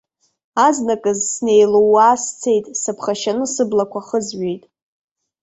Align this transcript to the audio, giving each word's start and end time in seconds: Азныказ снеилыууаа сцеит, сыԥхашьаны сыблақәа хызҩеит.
Азныказ 0.65 1.19
снеилыууаа 1.33 2.15
сцеит, 2.23 2.65
сыԥхашьаны 2.81 3.45
сыблақәа 3.53 4.01
хызҩеит. 4.07 4.63